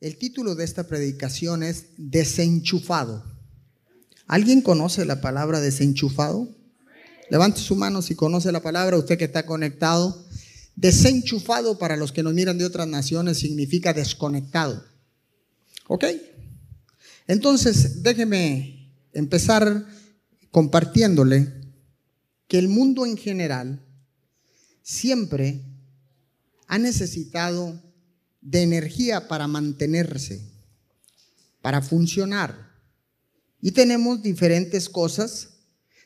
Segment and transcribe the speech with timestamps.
[0.00, 3.24] El título de esta predicación es Desenchufado.
[4.28, 6.54] ¿Alguien conoce la palabra desenchufado?
[7.30, 10.24] Levante su mano si conoce la palabra, usted que está conectado.
[10.76, 14.84] Desenchufado para los que nos miran de otras naciones significa desconectado.
[15.88, 16.04] ¿Ok?
[17.26, 19.84] Entonces, déjeme empezar
[20.52, 21.52] compartiéndole
[22.46, 23.84] que el mundo en general
[24.80, 25.64] siempre
[26.68, 27.82] ha necesitado
[28.40, 30.40] de energía para mantenerse,
[31.60, 32.72] para funcionar.
[33.60, 35.50] Y tenemos diferentes cosas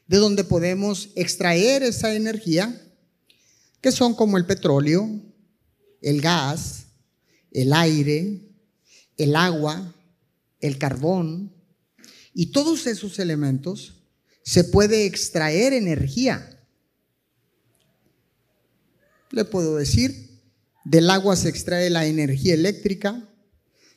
[0.06, 2.80] de donde podemos extraer esa energía,
[3.80, 5.08] que son como el petróleo,
[6.00, 6.86] el gas,
[7.50, 8.40] el aire,
[9.16, 9.94] el agua,
[10.60, 11.52] el carbón,
[12.34, 13.94] y todos esos elementos
[14.42, 16.60] se puede extraer energía.
[19.30, 20.31] Le puedo decir,
[20.84, 23.28] del agua se extrae la energía eléctrica,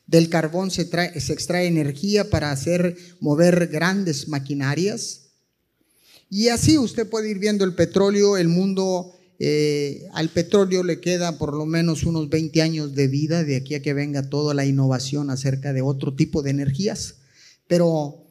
[0.08, 5.22] del carbón se, extrae energía para hacer mover grandes maquinarias.
[6.30, 11.38] Y así usted puede ir viendo el petróleo, el mundo, eh, al petróleo le queda
[11.38, 14.66] por lo menos unos 20 años de vida de aquí a que venga toda la
[14.66, 17.16] innovación acerca de otro tipo de energías.
[17.68, 18.24] Pero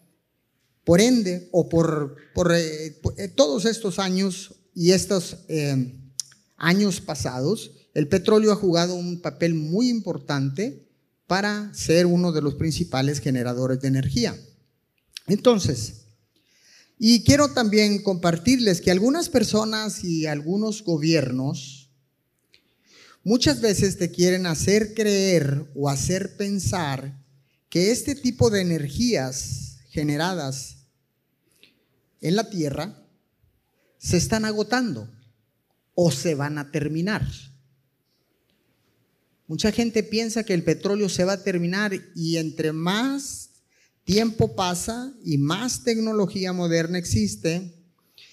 [0.84, 5.38] por ende, o por, por, eh, eh, todos estos años y estos
[6.56, 10.84] años pasados, el petróleo ha jugado un papel muy importante
[11.26, 14.36] para ser uno de los principales generadores de energía.
[15.26, 16.04] Entonces,
[16.98, 21.90] y quiero también compartirles que algunas personas y algunos gobiernos
[23.22, 27.20] muchas veces te quieren hacer creer o hacer pensar
[27.68, 30.86] que este tipo de energías generadas
[32.20, 33.02] en la Tierra
[33.98, 35.10] se están agotando
[35.94, 37.26] o se van a terminar.
[39.46, 43.50] Mucha gente piensa que el petróleo se va a terminar y entre más
[44.04, 47.74] tiempo pasa y más tecnología moderna existe,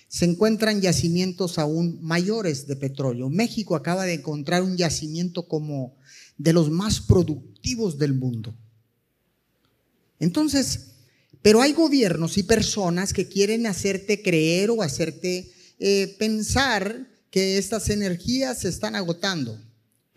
[0.07, 3.29] se encuentran yacimientos aún mayores de petróleo.
[3.29, 5.95] México acaba de encontrar un yacimiento como
[6.37, 8.53] de los más productivos del mundo.
[10.19, 10.91] Entonces,
[11.41, 17.89] pero hay gobiernos y personas que quieren hacerte creer o hacerte eh, pensar que estas
[17.89, 19.57] energías se están agotando.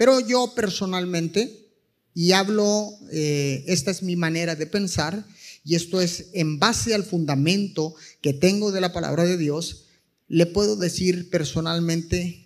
[0.04, 1.72] Pero yo personalmente,
[2.12, 5.24] y hablo, eh, esta es mi manera de pensar,
[5.64, 9.86] y esto es en base al fundamento que tengo de la palabra de Dios,
[10.28, 12.44] le puedo decir personalmente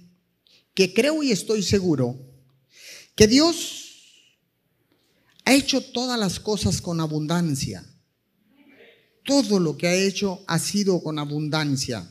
[0.72, 2.16] que creo y estoy seguro
[3.16, 4.04] que Dios
[5.44, 7.84] ha hecho todas las cosas con abundancia.
[9.25, 12.08] Todo lo que ha hecho ha sido con abundancia.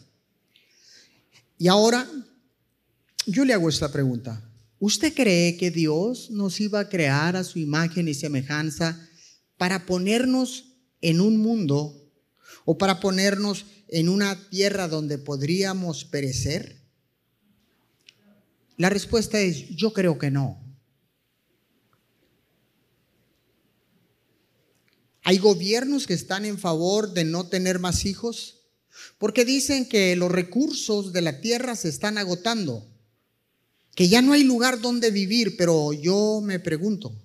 [1.57, 2.05] Y ahora
[3.25, 4.43] yo le hago esta pregunta.
[4.79, 9.09] ¿Usted cree que Dios nos iba a crear a su imagen y semejanza
[9.57, 12.11] para ponernos en un mundo
[12.63, 16.83] o para ponernos en una tierra donde podríamos perecer?
[18.75, 20.63] La respuesta es, yo creo que no.
[25.23, 28.61] Hay gobiernos que están en favor de no tener más hijos
[29.17, 32.87] porque dicen que los recursos de la tierra se están agotando
[33.97, 37.15] que ya no hay lugar donde vivir, pero yo me pregunto,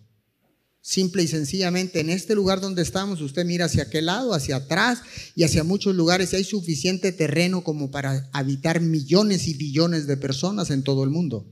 [0.80, 5.02] simple y sencillamente, en este lugar donde estamos, usted mira hacia aquel lado, hacia atrás
[5.36, 10.70] y hacia muchos lugares, hay suficiente terreno como para habitar millones y billones de personas
[10.70, 11.46] en todo el mundo.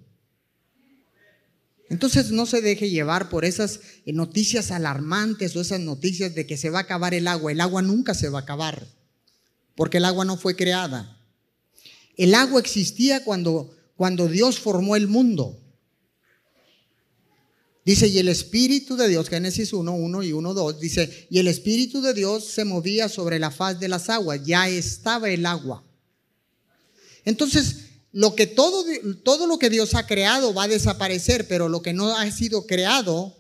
[1.91, 6.71] Entonces no se deje llevar por esas noticias alarmantes o esas noticias de que se
[6.71, 7.53] va a acabar el agua.
[7.53, 8.89] El agua nunca se va a acabar,
[9.75, 11.21] porque el agua no fue creada.
[12.17, 15.61] El agua existía cuando cuando Dios formó el mundo.
[17.85, 21.49] Dice, y el Espíritu de Dios, Génesis 1, 1 y 1, 2, dice, y el
[21.49, 25.85] Espíritu de Dios se movía sobre la faz de las aguas, ya estaba el agua.
[27.27, 28.87] Entonces, lo que todo,
[29.23, 32.67] todo lo que Dios ha creado va a desaparecer, pero lo que no ha sido
[32.67, 33.37] creado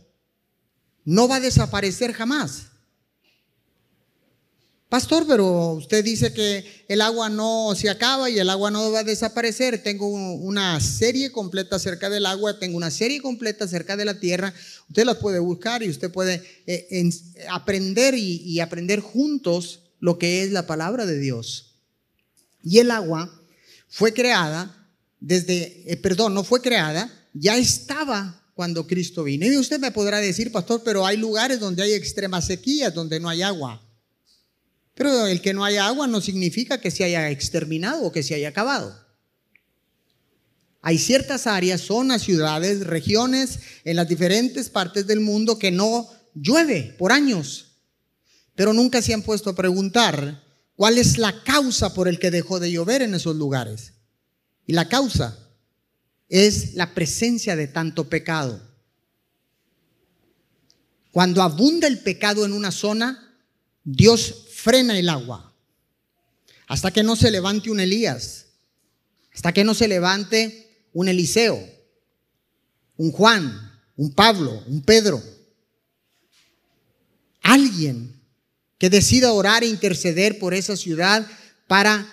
[1.07, 2.70] no va a desaparecer jamás.
[4.91, 8.99] Pastor, pero usted dice que el agua no se acaba y el agua no va
[8.99, 9.81] a desaparecer.
[9.85, 14.53] Tengo una serie completa acerca del agua, tengo una serie completa acerca de la tierra.
[14.89, 17.09] Usted la puede buscar y usted puede eh,
[17.49, 21.77] aprender y, aprender juntos lo que es la palabra de Dios.
[22.65, 23.33] Y el agua
[23.89, 24.89] fue creada
[25.21, 29.47] desde, eh, perdón, no fue creada, ya estaba cuando Cristo vino.
[29.47, 33.29] Y usted me podrá decir, pastor, pero hay lugares donde hay extremas sequías, donde no
[33.29, 33.81] hay agua.
[35.01, 38.35] Pero el que no haya agua no significa que se haya exterminado o que se
[38.35, 38.95] haya acabado.
[40.83, 46.95] Hay ciertas áreas, zonas, ciudades, regiones en las diferentes partes del mundo que no llueve
[46.99, 47.79] por años,
[48.55, 50.45] pero nunca se han puesto a preguntar
[50.77, 53.95] cuál es la causa por el que dejó de llover en esos lugares.
[54.67, 55.49] Y la causa
[56.29, 58.61] es la presencia de tanto pecado.
[61.11, 63.31] Cuando abunda el pecado en una zona,
[63.83, 65.53] Dios frena el agua.
[66.67, 68.47] Hasta que no se levante un Elías,
[69.35, 71.59] hasta que no se levante un Eliseo,
[72.97, 75.23] un Juan, un Pablo, un Pedro.
[77.43, 78.21] Alguien
[78.79, 81.27] que decida orar e interceder por esa ciudad
[81.67, 82.07] para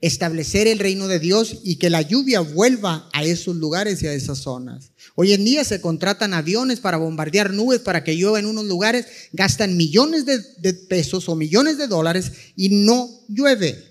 [0.00, 4.12] establecer el reino de Dios y que la lluvia vuelva a esos lugares y a
[4.12, 4.92] esas zonas.
[5.14, 9.06] Hoy en día se contratan aviones para bombardear nubes para que llueva en unos lugares,
[9.32, 13.86] gastan millones de, pesos o millones de dólares y no llueve.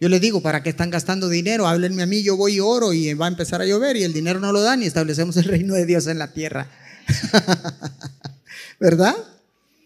[0.00, 1.68] Yo les digo, ¿para qué están gastando dinero?
[1.68, 4.14] Háblenme a mí, yo voy y oro y va a empezar a llover y el
[4.14, 6.70] dinero no lo dan y establecemos el reino de Dios en la tierra.
[8.80, 9.14] ¿Verdad?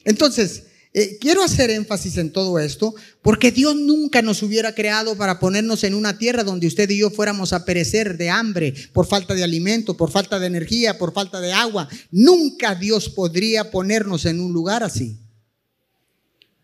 [0.05, 0.65] Entonces,
[0.97, 5.83] eh, quiero hacer énfasis en todo esto porque Dios nunca nos hubiera creado para ponernos
[5.83, 9.43] en una tierra donde usted y yo fuéramos a perecer de hambre, por falta de
[9.43, 11.89] alimento, por falta de energía, por falta de agua.
[12.13, 15.19] Nunca Dios podría ponernos en un lugar así.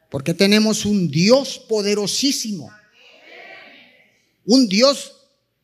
[0.08, 2.70] Porque tenemos un Dios poderosísimo.
[4.44, 5.12] Un Dios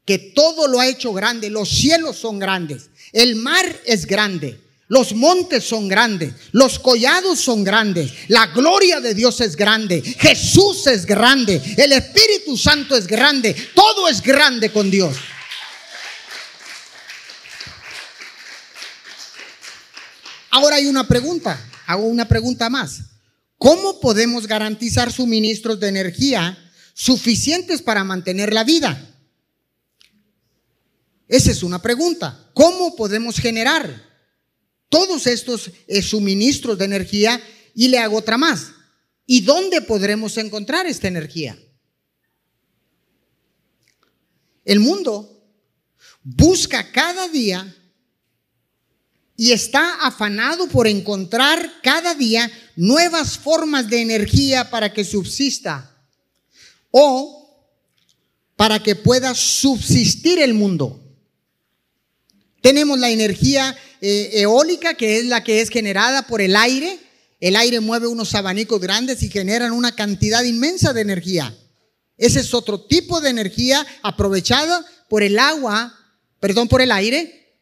[0.05, 1.51] que todo lo ha hecho grande.
[1.51, 2.91] Los cielos son grandes.
[3.13, 4.66] El mar es grande.
[4.89, 10.87] Los montes son grandes, los collados son grandes, la gloria de Dios es grande, Jesús
[10.87, 15.17] es grande, el Espíritu Santo es grande, todo es grande con Dios.
[20.51, 23.01] Ahora hay una pregunta, hago una pregunta más.
[23.59, 26.57] ¿Cómo podemos garantizar suministros de energía
[26.95, 29.05] suficientes para mantener la vida?
[31.27, 32.51] Esa es una pregunta.
[32.55, 34.06] ¿Cómo podemos generar?
[34.97, 37.39] Todos estos eh, suministros de energía
[37.75, 38.69] y le hago otra más.
[39.27, 41.59] ¿Y dónde podremos encontrar esta energía?
[44.65, 45.47] El mundo
[46.23, 47.77] busca cada día
[49.37, 55.95] y está afanado por encontrar cada día nuevas formas de energía para que subsista
[56.91, 57.71] o
[58.57, 61.03] para que pueda subsistir el mundo.
[62.63, 66.99] Tenemos la energía eh, eólica, que es la que es generada por el aire.
[67.41, 71.57] El aire mueve unos abanicos grandes y generan una cantidad inmensa de energía.
[72.17, 75.95] Ese es otro tipo de energía aprovechada por el agua,
[76.41, 77.55] perdón, por el aire.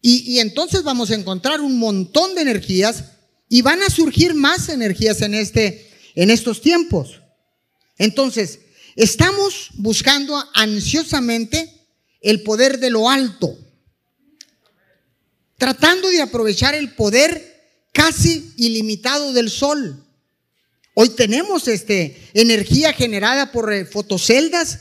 [0.00, 3.04] Y, y entonces vamos a encontrar un montón de energías
[3.48, 7.20] y van a surgir más energías en, este, en estos tiempos.
[7.98, 8.60] Entonces,
[8.96, 11.86] estamos buscando ansiosamente
[12.20, 13.58] el poder de lo alto
[15.62, 20.04] tratando de aprovechar el poder casi ilimitado del sol.
[20.94, 24.80] Hoy tenemos este, energía generada por eh, fotoceldas.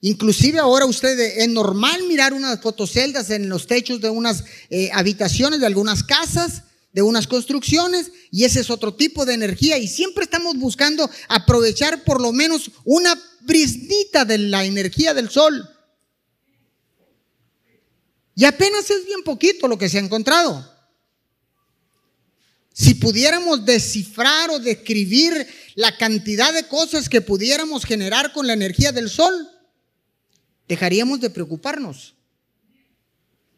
[0.00, 4.88] Inclusive ahora usted eh, es normal mirar unas fotoceldas en los techos de unas eh,
[4.94, 6.62] habitaciones, de algunas casas,
[6.94, 9.76] de unas construcciones, y ese es otro tipo de energía.
[9.76, 15.68] Y siempre estamos buscando aprovechar por lo menos una brisnita de la energía del sol.
[18.34, 20.72] Y apenas es bien poquito lo que se ha encontrado.
[22.72, 28.90] Si pudiéramos descifrar o describir la cantidad de cosas que pudiéramos generar con la energía
[28.90, 29.48] del sol,
[30.66, 32.16] dejaríamos de preocuparnos.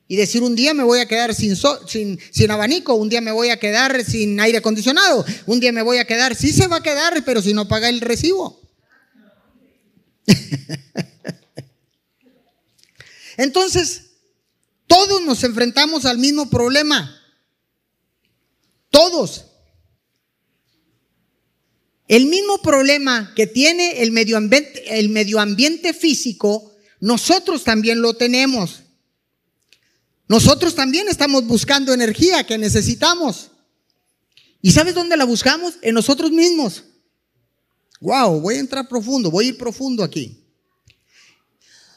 [0.09, 1.56] Y decir, un día me voy a quedar sin,
[1.88, 5.83] sin, sin, abanico, un día me voy a quedar sin aire acondicionado, un día me
[5.83, 8.61] voy a quedar, sí se va a quedar, pero si no paga el recibo.
[13.37, 14.05] Entonces,
[14.87, 17.21] todos nos enfrentamos al mismo problema.
[18.90, 19.47] Todos.
[22.09, 24.37] El mismo problema que tiene el medio
[25.40, 28.83] ambiente, físico, nosotros también lo tenemos.
[30.28, 33.50] Nosotros también estamos buscando energía que necesitamos.
[34.62, 35.75] ¿Y sabes dónde la buscamos?
[35.83, 36.85] En nosotros mismos.
[38.00, 40.45] Wow, voy a entrar profundo, voy a ir profundo aquí.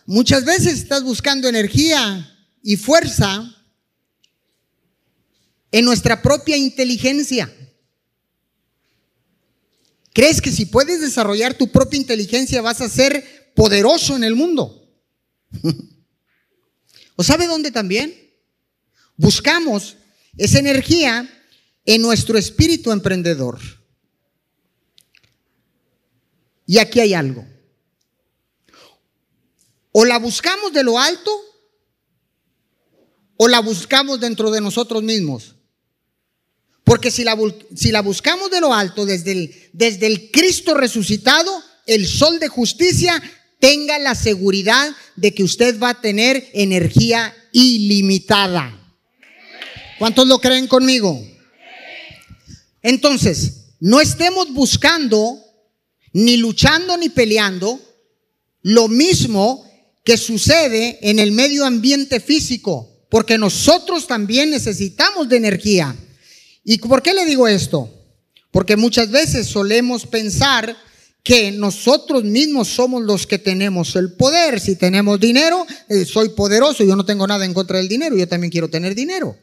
[0.06, 3.56] Muchas veces estás buscando energía y fuerza
[5.72, 7.54] en nuestra propia inteligencia.
[10.14, 14.92] ¿Crees que si puedes desarrollar tu propia inteligencia vas a ser poderoso en el mundo?
[17.16, 18.14] ¿O sabe dónde también?
[19.16, 19.98] Buscamos
[20.38, 21.30] esa energía
[21.86, 23.60] en nuestro espíritu emprendedor.
[26.66, 27.46] Y aquí hay algo.
[29.92, 31.49] O la buscamos de lo alto
[33.42, 35.56] o la buscamos dentro de nosotros mismos?
[36.84, 37.38] Porque si la,
[37.74, 41.50] si la buscamos de lo alto, desde el, desde el Cristo resucitado,
[41.86, 43.22] el sol de justicia,
[43.60, 48.76] tenga la seguridad de que usted va a tener energía ilimitada.
[50.00, 51.26] ¿Cuántos lo creen conmigo?
[52.82, 55.40] Entonces, no estemos buscando,
[56.12, 57.80] ni luchando, ni peleando
[58.62, 59.66] lo mismo
[60.04, 65.96] que sucede en el medio ambiente físico, porque nosotros también necesitamos de energía.
[66.64, 67.92] ¿Y por qué le digo esto?
[68.52, 70.78] Porque muchas veces solemos pensar
[71.24, 74.60] que nosotros mismos somos los que tenemos el poder.
[74.60, 78.28] Si tenemos dinero, eh, soy poderoso, yo no tengo nada en contra del dinero, yo
[78.28, 79.36] también quiero tener dinero.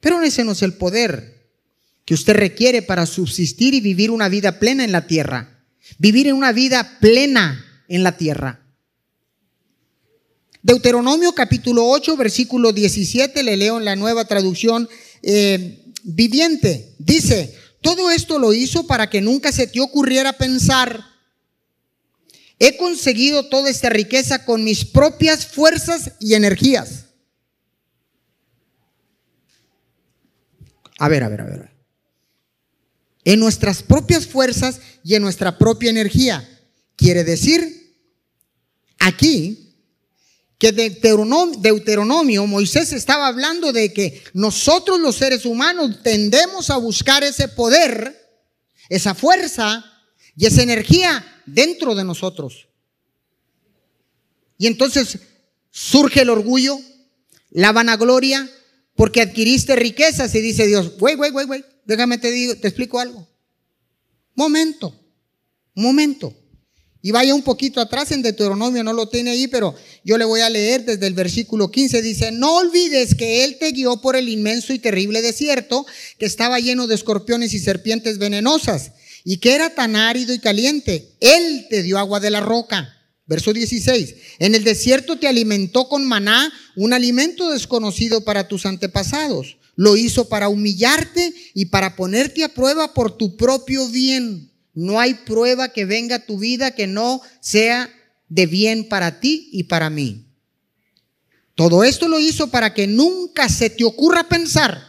[0.00, 1.50] Pero ese no es el poder
[2.04, 5.64] que usted requiere para subsistir y vivir una vida plena en la tierra.
[5.98, 8.65] Vivir en una vida plena en la tierra.
[10.66, 14.88] Deuteronomio capítulo 8, versículo 17, le leo en la nueva traducción
[15.22, 16.92] eh, viviente.
[16.98, 21.04] Dice, todo esto lo hizo para que nunca se te ocurriera pensar,
[22.58, 27.04] he conseguido toda esta riqueza con mis propias fuerzas y energías.
[30.98, 31.70] A ver, a ver, a ver.
[33.22, 36.44] En nuestras propias fuerzas y en nuestra propia energía.
[36.96, 37.94] Quiere decir,
[38.98, 39.65] aquí,
[40.58, 47.22] que Deuteronomio, Deuteronomio, Moisés estaba hablando de que nosotros los seres humanos tendemos a buscar
[47.24, 48.16] ese poder,
[48.88, 49.84] esa fuerza
[50.34, 52.68] y esa energía dentro de nosotros.
[54.58, 55.18] Y entonces
[55.70, 56.78] surge el orgullo,
[57.50, 58.50] la vanagloria,
[58.94, 62.98] porque adquiriste riquezas y dice Dios, güey, güey, güey, güey, déjame te digo, te explico
[62.98, 63.28] algo.
[64.34, 64.98] Momento,
[65.74, 66.34] momento.
[67.02, 69.74] Y vaya un poquito atrás en Deuteronomio, no lo tiene ahí, pero
[70.04, 72.02] yo le voy a leer desde el versículo 15.
[72.02, 75.86] Dice, no olvides que Él te guió por el inmenso y terrible desierto
[76.18, 78.92] que estaba lleno de escorpiones y serpientes venenosas
[79.24, 81.16] y que era tan árido y caliente.
[81.20, 82.92] Él te dio agua de la roca.
[83.26, 84.14] Verso 16.
[84.38, 89.58] En el desierto te alimentó con maná, un alimento desconocido para tus antepasados.
[89.74, 94.52] Lo hizo para humillarte y para ponerte a prueba por tu propio bien.
[94.76, 97.90] No hay prueba que venga a tu vida que no sea
[98.28, 100.26] de bien para ti y para mí.
[101.54, 104.86] Todo esto lo hizo para que nunca se te ocurra pensar,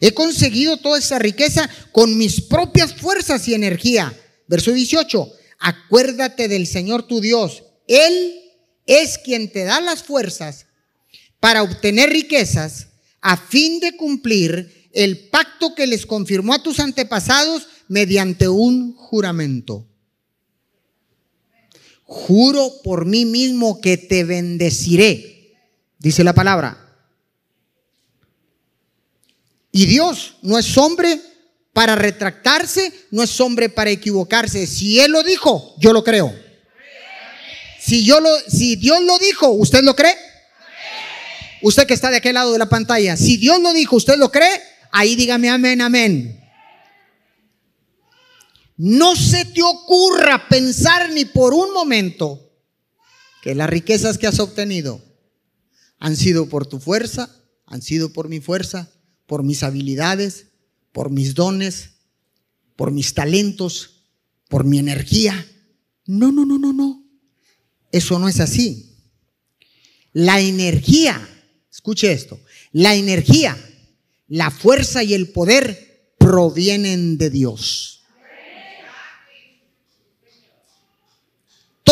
[0.00, 4.12] he conseguido toda esa riqueza con mis propias fuerzas y energía.
[4.48, 7.62] Verso 18, acuérdate del Señor tu Dios.
[7.86, 8.34] Él
[8.84, 10.66] es quien te da las fuerzas
[11.38, 12.88] para obtener riquezas
[13.20, 19.86] a fin de cumplir el pacto que les confirmó a tus antepasados mediante un juramento.
[22.04, 25.56] Juro por mí mismo que te bendeciré,
[25.98, 26.84] dice la palabra.
[29.72, 31.20] Y Dios no es hombre
[31.72, 34.66] para retractarse, no es hombre para equivocarse.
[34.66, 36.34] Si Él lo dijo, yo lo creo.
[37.78, 40.16] Si, yo lo, si Dios lo dijo, ¿usted lo cree?
[41.62, 44.30] Usted que está de aquel lado de la pantalla, si Dios lo dijo, ¿usted lo
[44.30, 44.62] cree?
[44.90, 46.47] Ahí dígame amén, amén.
[48.78, 52.48] No se te ocurra pensar ni por un momento
[53.42, 55.02] que las riquezas que has obtenido
[55.98, 57.28] han sido por tu fuerza,
[57.66, 58.88] han sido por mi fuerza,
[59.26, 60.46] por mis habilidades,
[60.92, 61.90] por mis dones,
[62.76, 64.04] por mis talentos,
[64.48, 65.44] por mi energía.
[66.06, 67.04] No, no, no, no, no.
[67.90, 68.94] Eso no es así.
[70.12, 71.20] La energía,
[71.68, 73.58] escuche esto, la energía,
[74.28, 77.97] la fuerza y el poder provienen de Dios.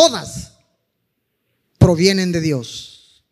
[0.06, 0.52] Todas
[1.78, 3.24] provienen de Dios.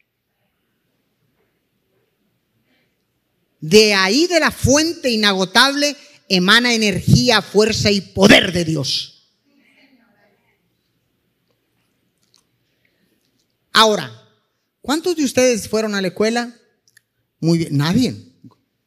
[3.60, 5.96] De ahí de la fuente inagotable
[6.28, 9.10] emana energía, fuerza y poder de Dios.
[13.72, 14.12] Ahora,
[14.80, 16.54] ¿cuántos de ustedes fueron a la escuela?
[17.40, 18.14] Muy bien, nadie.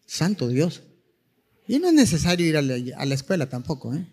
[0.06, 0.84] Santo Dios.
[1.68, 4.08] Y no es necesario ir a la, escuela tampoco, ¿eh?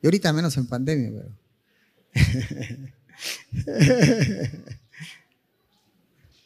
[0.00, 1.36] Y ahorita menos en pandemia, pero.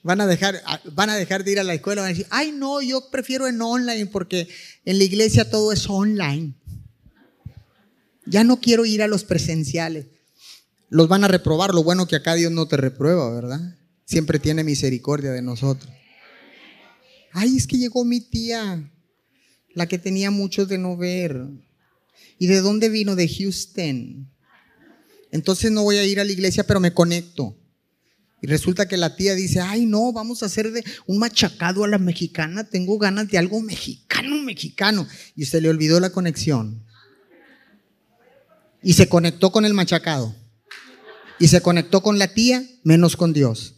[0.03, 0.63] Van a, dejar,
[0.95, 3.47] van a dejar de ir a la escuela, van a decir, ay no, yo prefiero
[3.47, 4.49] en online porque
[4.87, 6.55] en la iglesia todo es online.
[8.25, 10.07] Ya no quiero ir a los presenciales.
[10.89, 13.77] Los van a reprobar, lo bueno que acá Dios no te reprueba, ¿verdad?
[14.07, 15.93] Siempre tiene misericordia de nosotros.
[17.33, 18.91] Ay, es que llegó mi tía,
[19.75, 21.47] la que tenía mucho de no ver.
[22.39, 23.17] ¿Y de dónde vino?
[23.17, 24.31] De Houston.
[25.33, 27.57] Entonces no voy a ir a la iglesia, pero me conecto.
[28.43, 31.89] Y resulta que la tía dice, ay no, vamos a hacer de un machacado a
[31.89, 35.07] la mexicana, tengo ganas de algo mexicano, mexicano.
[35.37, 36.83] Y se le olvidó la conexión.
[38.83, 40.35] Y se conectó con el machacado.
[41.39, 43.75] Y se conectó con la tía, menos con Dios.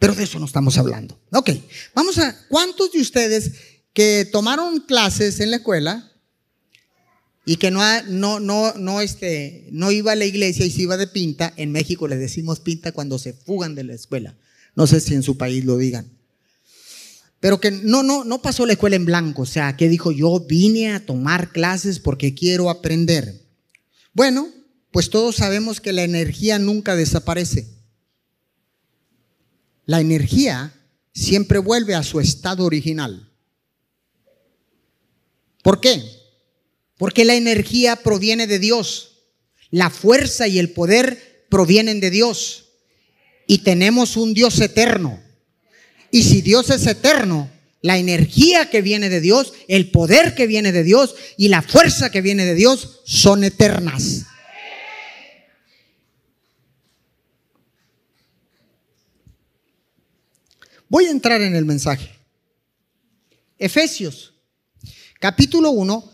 [0.00, 1.20] Pero de eso no estamos hablando.
[1.32, 1.50] Ok,
[1.94, 3.52] vamos a, ¿cuántos de ustedes
[3.92, 6.07] que tomaron clases en la escuela
[7.48, 10.98] y que no, no, no, no, este, no iba a la iglesia y se iba
[10.98, 14.36] de pinta, en México le decimos pinta cuando se fugan de la escuela.
[14.76, 16.12] No sé si en su país lo digan.
[17.40, 20.40] Pero que no, no, no pasó la escuela en blanco, o sea, que dijo yo
[20.40, 23.40] vine a tomar clases porque quiero aprender.
[24.12, 24.50] Bueno,
[24.90, 27.66] pues todos sabemos que la energía nunca desaparece.
[29.86, 30.74] La energía
[31.14, 33.32] siempre vuelve a su estado original.
[35.62, 36.17] ¿Por qué?
[36.98, 39.22] Porque la energía proviene de Dios.
[39.70, 42.66] La fuerza y el poder provienen de Dios.
[43.46, 45.22] Y tenemos un Dios eterno.
[46.10, 47.50] Y si Dios es eterno,
[47.80, 52.10] la energía que viene de Dios, el poder que viene de Dios y la fuerza
[52.10, 54.26] que viene de Dios son eternas.
[60.88, 62.10] Voy a entrar en el mensaje.
[63.58, 64.34] Efesios,
[65.20, 66.12] capítulo 1,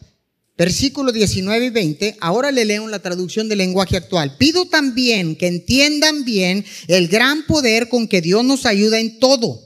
[0.57, 4.37] Versículo 19 y 20, ahora le leo en la traducción del lenguaje actual.
[4.39, 9.61] Pido también que entiendan bien el gran poder con que Dios nos ayuda en todo.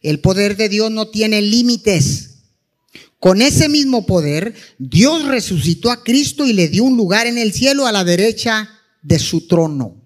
[0.00, 2.30] El poder de Dios no tiene límites.
[3.18, 7.52] Con ese mismo poder, Dios resucitó a Cristo y le dio un lugar en el
[7.52, 8.68] cielo a la derecha
[9.02, 9.96] de su trono.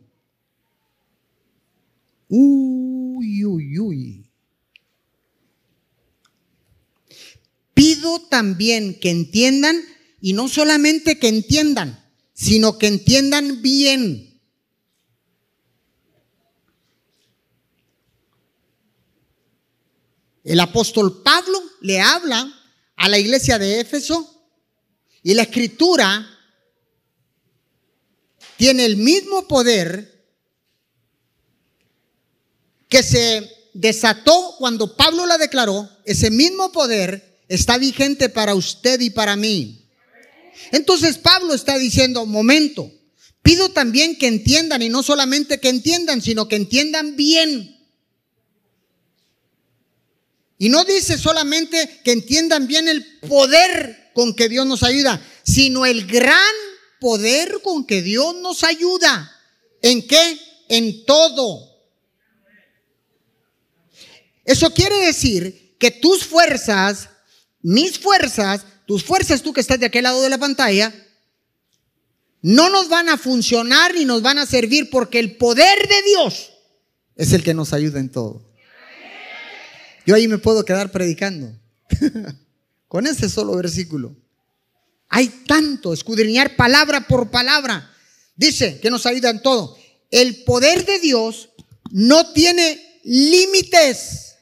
[2.29, 4.27] Uy, uy, uy.
[7.75, 9.77] Pido también que entiendan
[10.21, 14.41] y no solamente que entiendan, sino que entiendan bien.
[20.45, 22.53] El apóstol Pablo le habla
[22.97, 24.49] a la iglesia de Éfeso
[25.23, 26.25] y la escritura
[28.57, 30.25] tiene el mismo poder
[32.89, 39.11] que se desató cuando Pablo la declaró, ese mismo poder está vigente para usted y
[39.11, 39.86] para mí.
[40.73, 42.91] Entonces Pablo está diciendo, momento,
[43.43, 47.77] pido también que entiendan y no solamente que entiendan, sino que entiendan bien.
[50.59, 55.85] Y no dice solamente que entiendan bien el poder con que Dios nos ayuda, sino
[55.85, 56.55] el gran
[57.01, 59.33] poder con que Dios nos ayuda.
[59.83, 60.41] ¿En qué?
[60.69, 61.77] En todo.
[64.45, 67.11] Eso quiere decir que tus fuerzas,
[67.61, 70.95] mis fuerzas, tus fuerzas, tú que estás de aquel lado de la pantalla,
[72.41, 76.53] no nos van a funcionar ni nos van a servir porque el poder de Dios
[77.17, 78.47] es el que nos ayuda en todo.
[80.07, 81.53] Yo ahí me puedo quedar predicando
[82.89, 84.17] con ese solo versículo.
[85.09, 87.93] Hay tanto, escudriñar palabra por palabra.
[88.37, 89.77] Dice que nos ayuda en todo.
[90.11, 91.49] El poder de Dios
[91.91, 94.37] no tiene límites.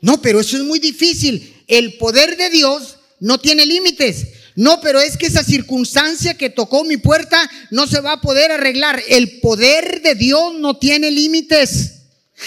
[0.00, 4.26] No, pero eso es muy difícil el poder de Dios no tiene límites.
[4.56, 8.52] No, pero es que esa circunstancia que tocó mi puerta no se va a poder
[8.52, 9.02] arreglar.
[9.08, 11.92] El poder de Dios no tiene límites.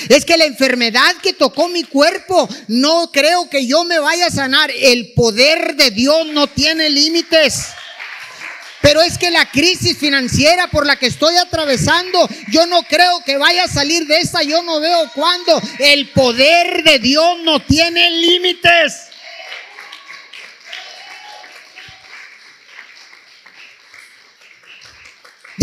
[0.10, 4.32] Es que la enfermedad que tocó mi cuerpo, no creo que yo me vaya a
[4.32, 4.72] sanar.
[4.72, 7.68] El poder de Dios no tiene límites.
[8.82, 13.38] Pero es que la crisis financiera por la que estoy atravesando, yo no creo que
[13.38, 15.62] vaya a salir de esa, yo no veo cuándo.
[15.80, 19.13] El poder de Dios no tiene límites.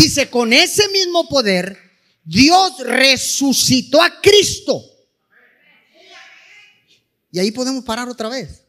[0.01, 1.77] Dice, con ese mismo poder,
[2.23, 4.83] Dios resucitó a Cristo.
[7.31, 8.63] Y ahí podemos parar otra vez.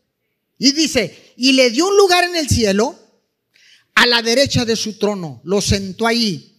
[0.59, 2.99] Y dice, y le dio un lugar en el cielo
[3.95, 5.40] a la derecha de su trono.
[5.45, 6.55] Lo sentó ahí.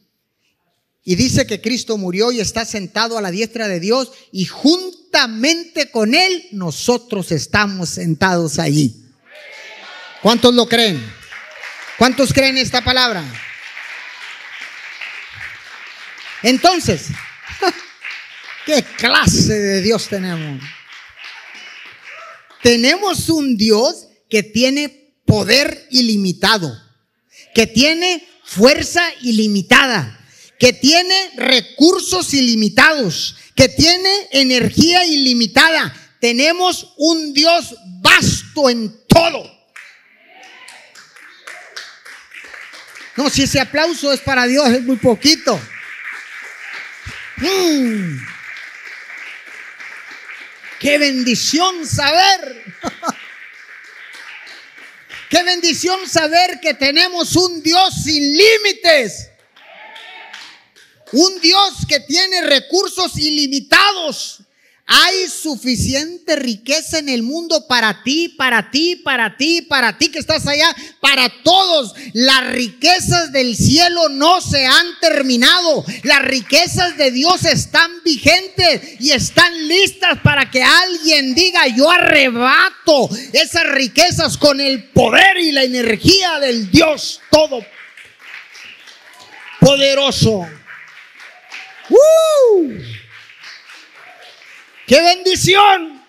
[1.04, 5.92] Y dice que Cristo murió y está sentado a la diestra de Dios y juntamente
[5.92, 9.06] con Él nosotros estamos sentados allí.
[10.24, 11.00] ¿Cuántos lo creen?
[12.00, 13.24] ¿Cuántos creen esta palabra?
[16.44, 17.08] Entonces,
[18.66, 20.62] ¿qué clase de Dios tenemos?
[22.62, 26.78] Tenemos un Dios que tiene poder ilimitado,
[27.56, 30.20] que tiene fuerza ilimitada,
[30.60, 35.94] que tiene recursos ilimitados, que tiene energía ilimitada.
[36.20, 39.50] Tenemos un Dios vasto en todo.
[43.16, 45.60] No, si ese aplauso es para Dios, es muy poquito.
[47.38, 48.18] Mm.
[50.80, 52.64] Qué bendición saber.
[55.30, 59.30] Qué bendición saber que tenemos un Dios sin límites.
[61.12, 64.42] Un Dios que tiene recursos ilimitados.
[64.86, 70.20] Hay suficiente riqueza en el mundo para ti, para ti, para ti, para ti que
[70.20, 71.94] estás allá, para todos.
[72.14, 75.86] Las riquezas del cielo no se han terminado.
[76.04, 83.10] Las riquezas de Dios están vigentes y están listas para que alguien diga, yo arrebato
[83.32, 87.66] esas riquezas con el poder y la energía del Dios todo
[89.64, 90.46] poderoso.
[94.88, 96.04] ¡Qué bendición!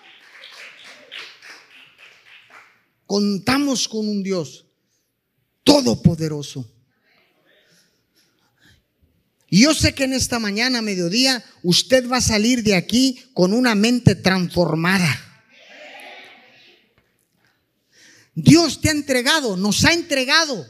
[3.05, 4.65] Contamos con un Dios
[5.63, 6.69] todopoderoso.
[9.49, 13.53] Y yo sé que en esta mañana, mediodía, usted va a salir de aquí con
[13.53, 15.21] una mente transformada.
[18.33, 20.67] Dios te ha entregado, nos ha entregado,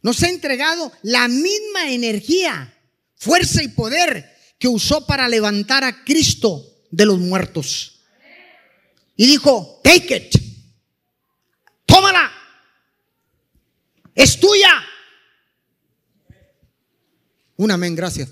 [0.00, 2.74] nos ha entregado la misma energía,
[3.16, 8.00] fuerza y poder que usó para levantar a Cristo de los muertos.
[9.16, 10.36] Y dijo, take it,
[11.86, 12.30] tómala,
[14.14, 14.84] es tuya.
[17.56, 18.28] Un amén, gracias.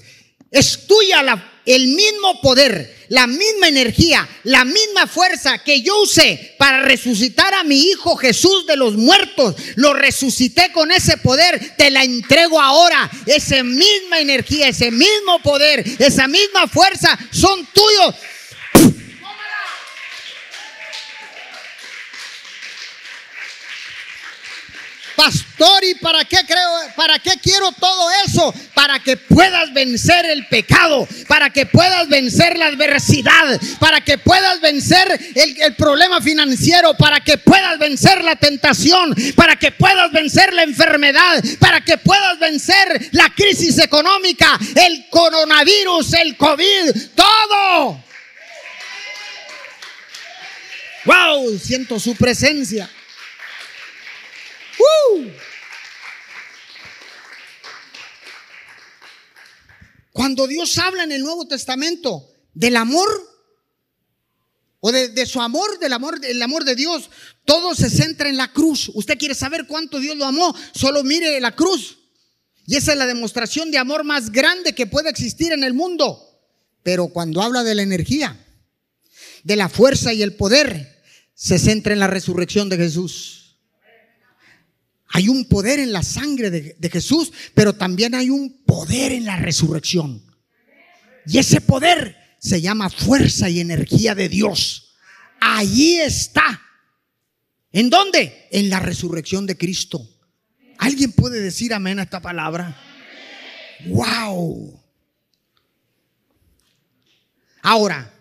[0.51, 6.55] Es tuya la, el mismo poder, la misma energía, la misma fuerza que yo usé
[6.59, 9.57] para resucitar a mi Hijo Jesús de los muertos.
[9.77, 13.11] Lo resucité con ese poder, te la entrego ahora.
[13.27, 18.15] Esa misma energía, ese mismo poder, esa misma fuerza son tuyos.
[25.17, 26.71] Pastor, ¿y para qué creo?
[26.97, 28.53] ¿Para qué quiero todo eso?
[28.75, 34.61] Para que puedas vencer el pecado, para que puedas vencer la adversidad, para que puedas
[34.61, 40.65] vencer el, problema financiero, para que puedas vencer la tentación, para que puedas vencer la
[40.65, 48.03] enfermedad, para que puedas vencer la crisis económica, el coronavirus, el COVID, todo.
[51.05, 52.91] Wow, siento su presencia.
[60.13, 63.09] Cuando Dios habla en el Nuevo Testamento del amor
[64.79, 67.11] o de, su amor, del amor, del amor de Dios,
[67.45, 68.91] todo se centra en la cruz.
[68.95, 71.99] Usted quiere saber cuánto Dios lo amó, solo mire la cruz.
[72.67, 76.23] Y esa es la demostración de amor más grande que puede existir en el mundo.
[76.83, 78.39] Pero cuando habla de la energía,
[79.43, 81.03] de la fuerza y el poder,
[81.35, 83.44] se centra en la resurrección de Jesús.
[85.17, 89.37] Hay un poder en la sangre de, Jesús, pero también hay un poder en la
[89.37, 90.21] resurrección.
[91.25, 94.97] Y ese poder se llama fuerza y energía de Dios.
[95.41, 96.61] Allí está.
[97.71, 98.49] ¿En dónde?
[98.51, 100.05] En la resurrección de Cristo.
[100.79, 102.77] ¿Alguien puede decir amén a esta palabra?
[103.87, 104.83] ¡Wow!
[107.63, 108.13] Ahora,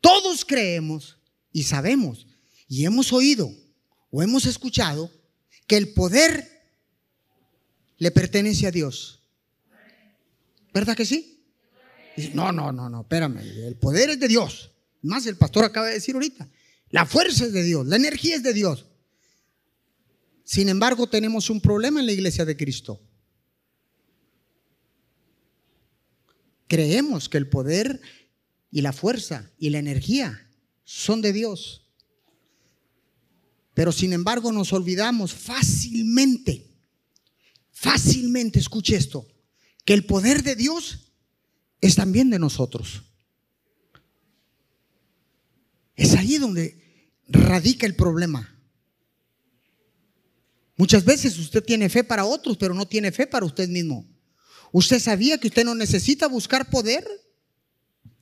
[0.00, 1.18] todos creemos
[1.52, 2.26] y sabemos
[2.66, 3.48] y hemos oído
[4.10, 5.08] o hemos escuchado
[5.68, 6.64] que el poder
[7.98, 9.22] le pertenece a Dios.
[10.74, 11.44] ¿Verdad que sí?
[12.34, 13.38] no, no, no, no, espérame.
[13.38, 14.72] El poder es de Dios.
[15.02, 16.48] Más el pastor acaba de decir ahorita.
[16.90, 18.86] La fuerza es de Dios, la energía es de Dios.
[20.42, 23.00] Sin embargo, tenemos un problema en la iglesia de Cristo.
[26.66, 28.00] Creemos que el poder
[28.70, 30.48] y la fuerza y la energía
[30.84, 31.87] son de Dios.
[33.78, 36.66] Pero sin embargo nos olvidamos fácilmente,
[37.70, 39.24] fácilmente, escuche esto,
[39.84, 41.12] que el poder de Dios
[41.80, 43.04] es también de nosotros.
[45.94, 48.52] Es ahí donde radica el problema.
[50.76, 54.04] Muchas veces usted tiene fe para otros, pero no tiene fe para usted mismo.
[54.72, 57.06] ¿Usted sabía que usted no necesita buscar poder?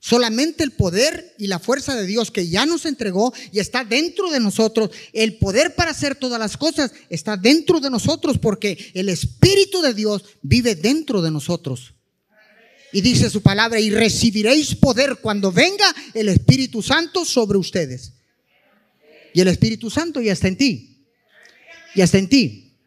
[0.07, 4.31] Solamente el poder y la fuerza de Dios que ya nos entregó y está dentro
[4.31, 9.09] de nosotros, el poder para hacer todas las cosas está dentro de nosotros porque el
[9.09, 11.93] Espíritu de Dios vive dentro de nosotros.
[12.93, 18.13] Y dice su palabra, y recibiréis poder cuando venga el Espíritu Santo sobre ustedes.
[19.33, 21.05] Y el Espíritu Santo ya está en ti.
[21.95, 22.77] Ya está en ti.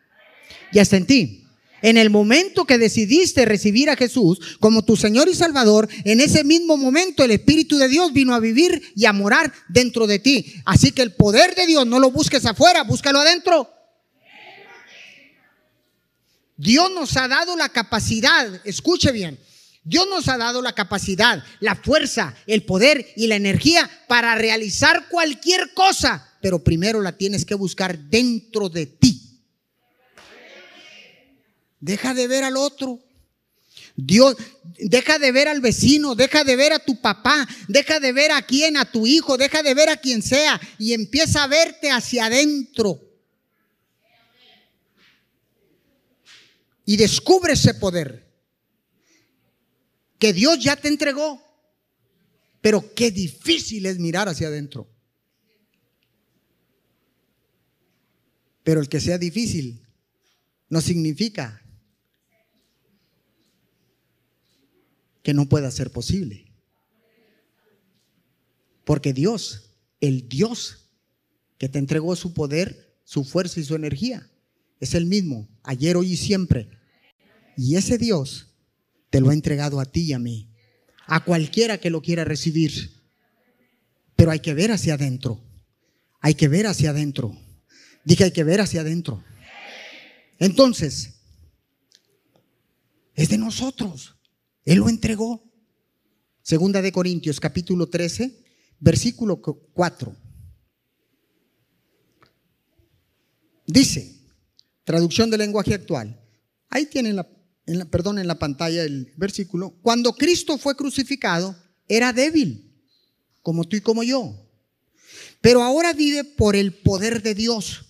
[0.72, 1.39] Ya está en ti.
[1.82, 6.44] En el momento que decidiste recibir a Jesús como tu Señor y Salvador, en ese
[6.44, 10.54] mismo momento el Espíritu de Dios vino a vivir y a morar dentro de ti.
[10.64, 13.70] Así que el poder de Dios no lo busques afuera, búscalo adentro.
[16.56, 19.38] Dios nos ha dado la capacidad, escuche bien,
[19.82, 25.08] Dios nos ha dado la capacidad, la fuerza, el poder y la energía para realizar
[25.08, 29.09] cualquier cosa, pero primero la tienes que buscar dentro de ti.
[31.80, 33.00] Deja de ver al otro.
[33.96, 34.36] Dios,
[34.78, 38.42] deja de ver al vecino, deja de ver a tu papá, deja de ver a
[38.42, 42.26] quien, a tu hijo, deja de ver a quien sea y empieza a verte hacia
[42.26, 43.00] adentro.
[46.84, 48.28] Y descubre ese poder
[50.18, 51.42] que Dios ya te entregó.
[52.60, 54.88] Pero qué difícil es mirar hacia adentro.
[58.62, 59.86] Pero el que sea difícil
[60.68, 61.59] no significa
[65.30, 66.44] que no pueda ser posible.
[68.84, 70.90] Porque Dios, el Dios
[71.56, 74.28] que te entregó su poder, su fuerza y su energía,
[74.80, 76.68] es el mismo, ayer, hoy y siempre.
[77.56, 78.48] Y ese Dios
[79.08, 80.50] te lo ha entregado a ti y a mí,
[81.06, 82.90] a cualquiera que lo quiera recibir.
[84.16, 85.40] Pero hay que ver hacia adentro.
[86.20, 87.38] Hay que ver hacia adentro.
[88.02, 89.22] Dije, hay que ver hacia adentro.
[90.40, 91.20] Entonces,
[93.14, 94.16] es de nosotros.
[94.64, 95.42] Él lo entregó.
[96.42, 98.44] Segunda de Corintios, capítulo 13,
[98.78, 100.16] versículo 4.
[103.66, 104.16] Dice,
[104.84, 106.20] traducción del lenguaje actual.
[106.68, 107.28] Ahí tienen la,
[107.90, 109.76] perdón, en la pantalla el versículo.
[109.82, 112.72] Cuando Cristo fue crucificado, era débil,
[113.42, 114.34] como tú y como yo.
[115.40, 117.86] Pero ahora vive por el poder de Dios.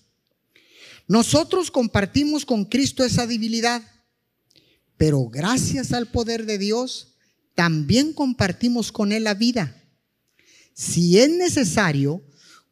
[1.07, 3.83] Nosotros compartimos con Cristo esa debilidad
[5.01, 7.15] pero gracias al poder de Dios,
[7.55, 9.83] también compartimos con Él la vida.
[10.75, 12.21] Si es necesario,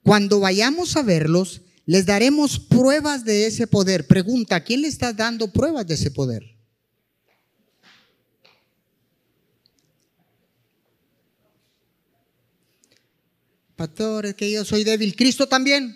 [0.03, 4.05] cuando vayamos a verlos, les daremos pruebas de ese poder.
[4.05, 6.43] Pregunta, ¿a quién le estás dando pruebas de ese poder?
[13.75, 15.15] Pastor, es que yo soy débil.
[15.15, 15.95] Cristo también.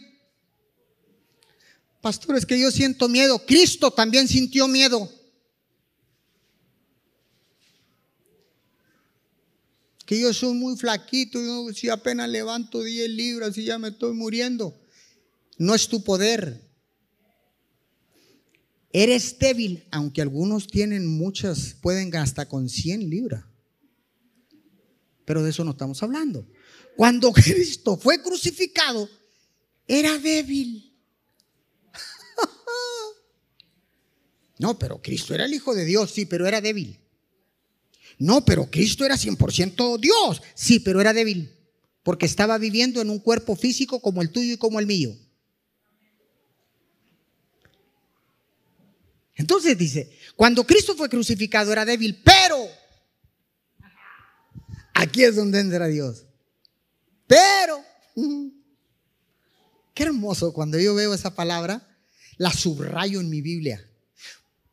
[2.01, 3.37] Pastor, es que yo siento miedo.
[3.45, 5.11] Cristo también sintió miedo.
[10.05, 14.13] Que yo soy muy flaquito, yo si apenas levanto 10 libras y ya me estoy
[14.13, 14.79] muriendo.
[15.57, 16.61] No es tu poder.
[18.91, 23.45] Eres débil, aunque algunos tienen muchas, pueden hasta con 100 libras.
[25.25, 26.47] Pero de eso no estamos hablando.
[26.95, 29.09] Cuando Cristo fue crucificado,
[29.87, 30.91] era débil.
[34.59, 37.02] No, pero Cristo era el Hijo de Dios, sí, pero era débil.
[38.19, 40.41] No, pero Cristo era 100% Dios.
[40.55, 41.51] Sí, pero era débil.
[42.03, 45.15] Porque estaba viviendo en un cuerpo físico como el tuyo y como el mío.
[49.35, 52.67] Entonces dice, cuando Cristo fue crucificado era débil, pero
[54.93, 56.25] aquí es donde entra Dios.
[57.25, 57.83] Pero,
[59.93, 61.87] qué hermoso cuando yo veo esa palabra,
[62.37, 63.89] la subrayo en mi Biblia.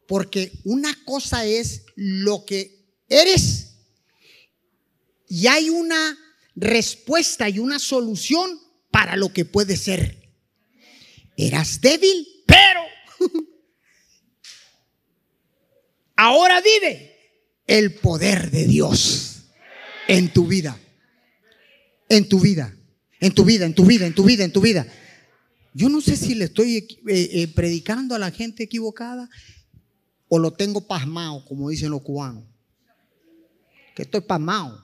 [0.07, 2.80] Porque una cosa es lo que
[3.11, 3.75] eres.
[5.29, 6.17] Y hay una
[6.55, 8.59] respuesta y una solución
[8.91, 10.31] para lo que puede ser.
[11.37, 12.81] Eras débil, pero
[16.17, 17.17] ahora vive
[17.67, 19.45] el poder de Dios
[20.09, 20.79] en tu vida.
[22.09, 22.75] En tu vida,
[23.21, 24.87] en tu vida, en tu vida, en tu vida, en tu vida.
[25.73, 29.31] Yo no sé si le estoy eh, eh, predicando a la gente equivocada
[30.27, 32.50] o lo tengo pasmado, como dicen los cubanos
[34.01, 34.83] que estoy pasmado.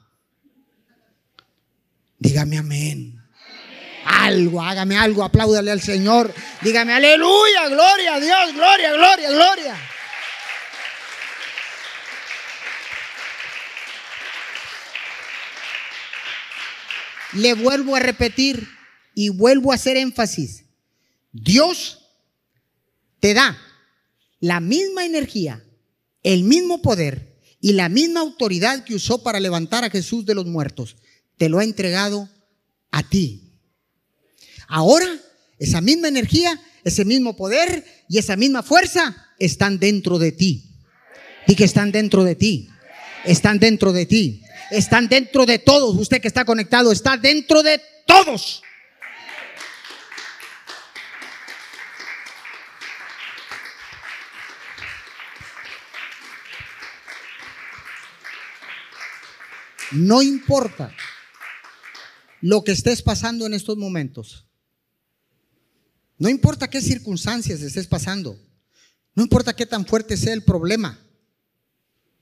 [2.18, 3.18] Dígame amén.
[4.04, 6.34] Algo, hágame algo, apláudale al Señor.
[6.60, 9.76] Dígame aleluya, gloria a Dios, gloria, gloria, gloria.
[17.32, 18.68] Le vuelvo a repetir
[19.14, 20.66] y vuelvo a hacer énfasis.
[21.32, 22.06] Dios
[23.20, 23.58] te da
[24.40, 25.64] la misma energía,
[26.22, 27.25] el mismo poder
[27.66, 30.94] y la misma autoridad que usó para levantar a Jesús de los muertos,
[31.36, 32.28] te lo ha entregado
[32.92, 33.58] a ti.
[34.68, 35.08] Ahora,
[35.58, 40.76] esa misma energía, ese mismo poder y esa misma fuerza están dentro de ti.
[41.48, 42.68] Y que están dentro de ti.
[43.24, 44.44] Están dentro de ti.
[44.70, 45.96] Están dentro de todos.
[45.96, 48.62] Usted que está conectado está dentro de todos.
[59.96, 60.94] No importa
[62.40, 64.46] lo que estés pasando en estos momentos.
[66.18, 68.38] No importa qué circunstancias estés pasando.
[69.14, 71.00] No importa qué tan fuerte sea el problema.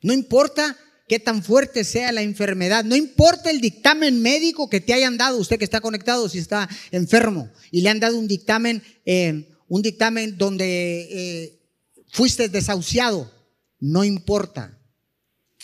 [0.02, 0.76] No importa
[1.08, 2.84] qué tan fuerte sea la enfermedad.
[2.84, 6.68] No importa el dictamen médico que te hayan dado, usted que está conectado, si está
[6.92, 11.60] enfermo, y le han dado un dictamen, eh, un dictamen donde eh,
[12.08, 13.32] fuiste desahuciado.
[13.80, 14.78] No importa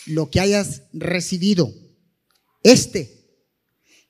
[0.05, 1.73] lo que hayas recibido.
[2.63, 3.21] Este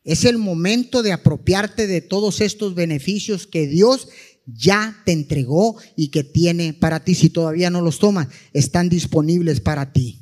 [0.04, 4.10] es el momento de apropiarte de todos estos beneficios que Dios
[4.46, 7.16] ya te entregó y que tiene para ti.
[7.16, 10.20] Si todavía no los tomas, están disponibles para ti.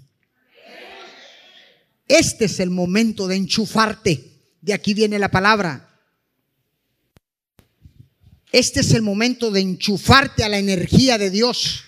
[2.08, 4.26] Este es el momento de enchufarte.
[4.62, 5.86] De aquí viene la palabra.
[8.52, 11.84] Este es el momento de enchufarte a la energía de Dios.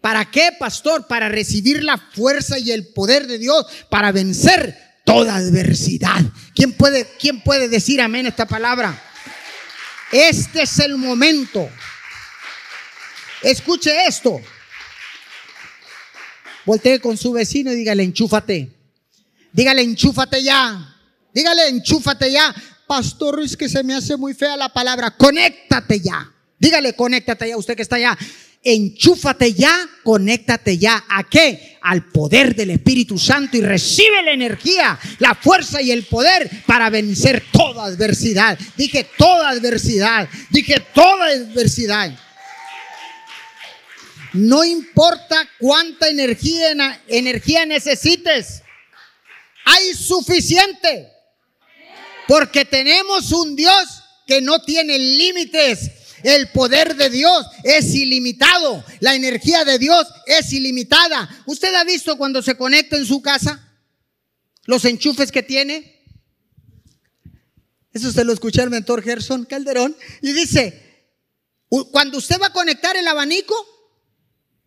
[0.00, 1.06] ¿Para qué, pastor?
[1.06, 6.22] Para recibir la fuerza y el poder de Dios para vencer toda adversidad.
[6.54, 9.00] ¿Quién puede, quién puede decir amén esta palabra?
[10.10, 11.68] Este es el momento.
[13.42, 14.40] Escuche esto.
[16.64, 18.70] Voltee con su vecino y dígale, enchúfate.
[19.52, 20.96] Dígale, enchúfate ya.
[21.34, 22.54] Dígale, enchúfate ya.
[22.86, 25.10] Pastor, es que se me hace muy fea la palabra.
[25.16, 26.30] Conéctate ya.
[26.58, 28.16] Dígale, conéctate ya, usted que está allá
[28.62, 31.04] enchúfate ya, conéctate ya.
[31.08, 31.71] ¿A qué?
[31.82, 36.90] Al poder del Espíritu Santo y recibe la energía, la fuerza y el poder para
[36.90, 38.58] vencer toda adversidad.
[38.76, 42.16] Dije toda adversidad, dije toda adversidad.
[44.32, 48.62] No importa cuánta energía, energía necesites,
[49.64, 51.08] hay suficiente.
[52.28, 55.90] Porque tenemos un Dios que no tiene límites
[56.22, 58.84] el poder de Dios es ilimitado.
[59.00, 61.28] La energía de Dios es ilimitada.
[61.46, 63.68] ¿Usted ha visto cuando se conecta en su casa?
[64.64, 66.04] Los enchufes que tiene.
[67.92, 69.96] Eso usted lo escucha el mentor Gerson Calderón.
[70.20, 71.06] Y dice,
[71.90, 73.54] cuando usted va a conectar el abanico,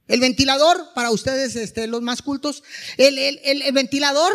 [0.07, 2.63] el ventilador, para ustedes este, los más cultos,
[2.97, 4.33] el, el ventilador,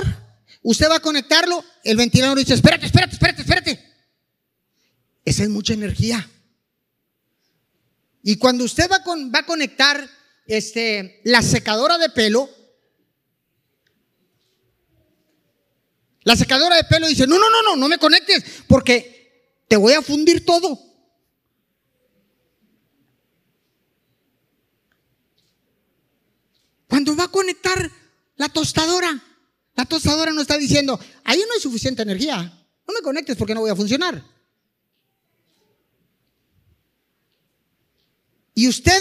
[0.62, 3.90] usted va a conectarlo, el ventilador dice, espérate, espérate, espérate, espérate.
[5.24, 6.28] Esa es mucha energía.
[8.22, 9.02] Y cuando usted va,
[9.34, 10.08] va a conectar
[10.46, 12.48] este, la secadora de pelo,
[16.22, 19.94] la secadora de pelo dice, no, no, no, no, no me conectes porque te voy
[19.94, 20.78] a fundir todo.
[26.88, 27.90] Cuando va a conectar
[28.36, 29.22] la tostadora,
[29.76, 32.36] la tostadora no está diciendo, ahí no hay suficiente energía,
[32.86, 34.22] no me conectes porque no voy a funcionar.
[38.54, 39.00] Y usted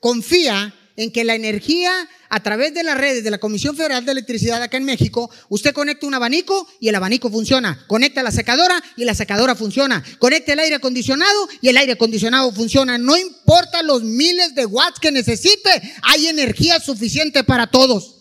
[0.00, 1.92] confía en que la energía
[2.28, 5.72] a través de las redes de la Comisión Federal de Electricidad acá en México, usted
[5.72, 7.84] conecta un abanico y el abanico funciona.
[7.86, 10.02] Conecta la secadora y la secadora funciona.
[10.18, 12.98] Conecta el aire acondicionado y el aire acondicionado funciona.
[12.98, 15.70] No importa los miles de watts que necesite,
[16.02, 18.15] hay energía suficiente para todos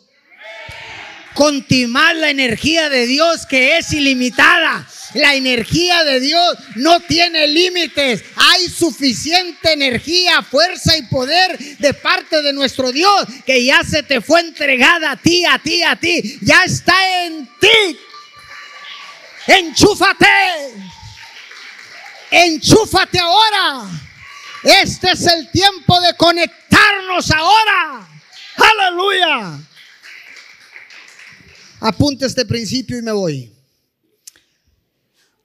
[1.36, 4.88] contimar la energía de Dios que es ilimitada.
[5.14, 8.24] La energía de Dios no tiene límites.
[8.36, 14.22] Hay suficiente energía, fuerza y poder de parte de nuestro Dios que ya se te
[14.22, 16.40] fue entregada a ti, a ti, a ti.
[16.42, 18.00] Ya está en ti.
[19.48, 20.26] Enchúfate.
[22.32, 23.90] Enchúfate ahora.
[24.64, 28.08] Este es el tiempo de conectarnos ahora.
[28.58, 29.60] Aleluya.
[31.88, 33.54] Apunte este principio y me voy.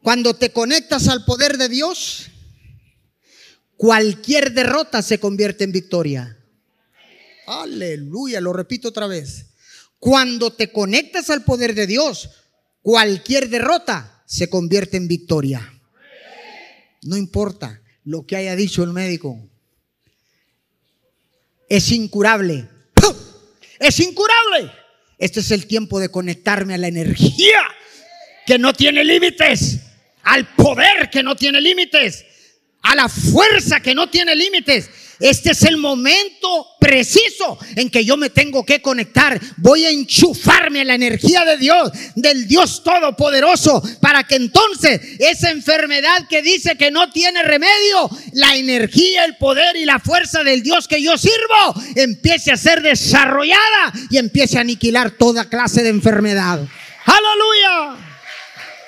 [0.02, 2.28] Cuando te conectas al poder de Dios,
[3.76, 6.38] cualquier derrota se convierte en victoria.
[7.46, 9.48] Aleluya, lo repito otra vez.
[9.98, 12.30] Cuando te conectas al poder de Dios,
[12.80, 15.70] cualquier derrota se convierte en victoria.
[17.02, 19.38] No importa lo que haya dicho el médico.
[21.68, 22.66] Es incurable.
[23.78, 24.79] Es incurable.
[25.20, 27.60] Este es el tiempo de conectarme a la energía
[28.46, 29.78] que no tiene límites,
[30.22, 32.24] al poder que no tiene límites,
[32.82, 34.88] a la fuerza que no tiene límites.
[35.20, 39.38] Este es el momento preciso en que yo me tengo que conectar.
[39.58, 45.50] Voy a enchufarme a la energía de Dios, del Dios Todopoderoso, para que entonces esa
[45.50, 50.62] enfermedad que dice que no tiene remedio, la energía, el poder y la fuerza del
[50.62, 55.90] Dios que yo sirvo empiece a ser desarrollada y empiece a aniquilar toda clase de
[55.90, 56.60] enfermedad.
[57.04, 58.06] Aleluya.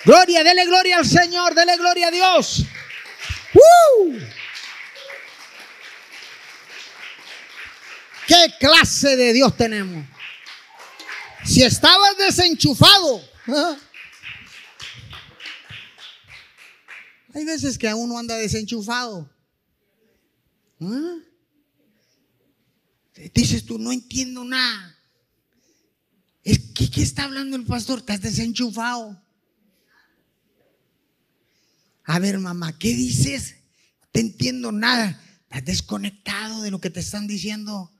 [0.04, 2.64] Gloria, dele gloria al Señor, dele gloria a Dios.
[8.26, 10.06] ¿Qué clase de Dios tenemos?
[11.44, 13.76] Si estabas desenchufado, ¿ah?
[17.34, 19.28] hay veces que uno anda desenchufado.
[20.80, 21.18] ¿Ah?
[23.34, 24.96] Dices tú, no entiendo nada.
[26.44, 28.00] ¿qué está hablando el pastor?
[28.00, 29.20] Estás desenchufado.
[32.04, 33.56] A ver, mamá, ¿qué dices?
[34.00, 35.20] No te entiendo nada.
[35.44, 37.90] Estás desconectado de lo que te están diciendo.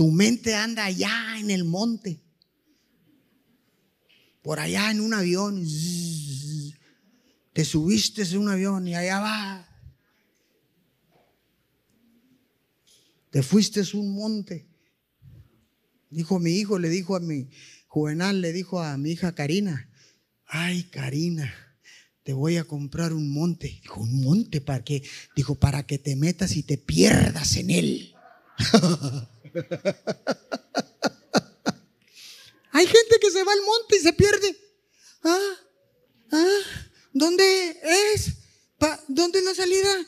[0.00, 2.22] Tu mente anda allá en el monte.
[4.40, 5.62] Por allá en un avión.
[7.52, 9.68] Te subiste en un avión y allá va.
[13.28, 14.66] Te fuiste a un monte.
[16.08, 17.50] Dijo mi hijo, le dijo a mi
[17.86, 19.90] juvenal, le dijo a mi hija Karina,
[20.46, 21.52] ay Karina,
[22.22, 23.80] te voy a comprar un monte.
[23.82, 25.02] Dijo, ¿un monte para qué?
[25.36, 28.14] Dijo, para que te metas y te pierdas en él.
[32.72, 34.56] Hay gente que se va al monte y se pierde.
[35.24, 35.56] Ah,
[36.32, 36.58] ah,
[37.12, 37.80] ¿dónde
[38.14, 38.36] es?
[39.08, 40.06] ¿Dónde es la salida?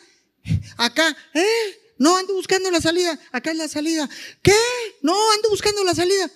[0.76, 1.78] Acá, ¿eh?
[1.98, 3.18] No ando buscando la salida.
[3.30, 4.08] Acá es la salida.
[4.42, 4.56] ¿Qué?
[5.02, 6.30] No ando buscando la salida.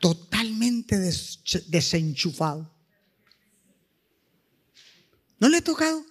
[0.00, 0.96] Totalmente
[1.66, 2.72] desenchufado.
[5.38, 6.04] ¿No le he tocado?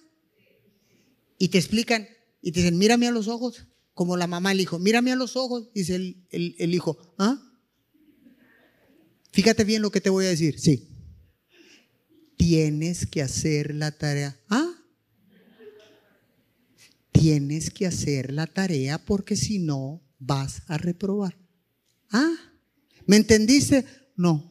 [1.38, 2.08] Y te explican
[2.42, 3.64] y te dicen, mírame a los ojos,
[4.00, 7.38] como la mamá el hijo, mírame a los ojos, dice el, el hijo, ¿ah?
[9.30, 10.88] Fíjate bien lo que te voy a decir, sí.
[12.38, 14.40] Tienes que hacer la tarea.
[14.48, 14.72] ¿Ah?
[17.12, 21.36] tienes que hacer la tarea porque si no vas a reprobar.
[22.10, 22.32] ¿Ah?
[23.04, 23.84] ¿Me entendiste?
[24.16, 24.50] No.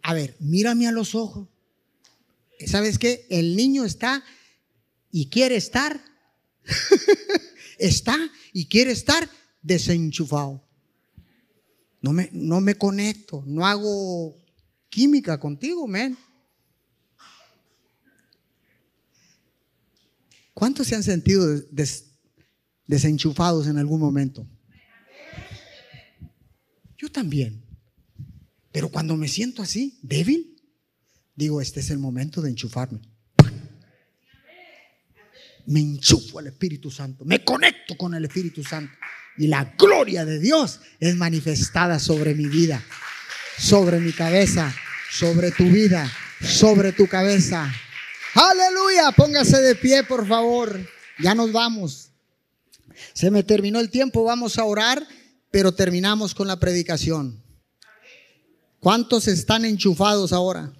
[0.00, 1.50] A ver, mírame a los ojos.
[2.66, 3.26] ¿Sabes qué?
[3.28, 4.24] El niño está
[5.10, 6.02] y quiere estar.
[7.86, 8.16] está
[8.52, 9.28] y quiere estar
[9.62, 10.64] desenchufado.
[12.00, 14.36] No me, no me conecto, no hago
[14.88, 16.16] química contigo, men.
[20.54, 21.46] ¿Cuántos se han sentido
[22.86, 24.46] desenchufados en algún momento?
[26.98, 27.64] Yo también.
[28.70, 30.62] Pero cuando me siento así, débil,
[31.34, 33.00] digo, este es el momento de enchufarme.
[35.66, 38.92] Me enchufo al Espíritu Santo, me conecto con el Espíritu Santo.
[39.36, 42.82] Y la gloria de Dios es manifestada sobre mi vida,
[43.58, 44.74] sobre mi cabeza,
[45.10, 46.10] sobre tu vida,
[46.40, 47.72] sobre tu cabeza.
[48.34, 50.78] Aleluya, póngase de pie, por favor.
[51.18, 52.10] Ya nos vamos.
[53.12, 55.06] Se me terminó el tiempo, vamos a orar,
[55.50, 57.42] pero terminamos con la predicación.
[58.80, 60.72] ¿Cuántos están enchufados ahora?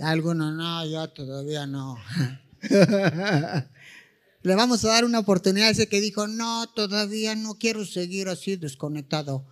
[0.00, 1.96] Algunos, no, yo todavía no.
[4.42, 8.28] Le vamos a dar una oportunidad a ese que dijo, no, todavía no quiero seguir
[8.28, 9.46] así desconectado.